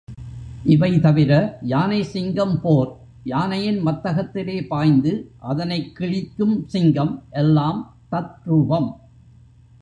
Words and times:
இவை 0.65 0.99
தவிர 0.99 1.57
யானை 1.61 2.03
சிங்கம் 2.03 2.61
போர், 2.61 2.97
யானையின் 3.23 3.85
மத்தகத்திலே 3.85 4.67
பாய்ந்து 4.67 5.31
அதனைக் 5.37 5.97
கிழிக்கும் 5.99 6.63
சிங்கம் 6.65 7.23
எல்லாம் 7.29 7.95
தத்ரூபம். 8.11 8.89